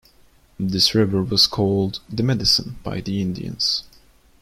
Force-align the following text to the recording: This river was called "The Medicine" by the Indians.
This 0.59 0.95
river 0.95 1.21
was 1.21 1.45
called 1.45 1.99
"The 2.09 2.23
Medicine" 2.23 2.77
by 2.83 3.01
the 3.01 3.21
Indians. 3.21 3.83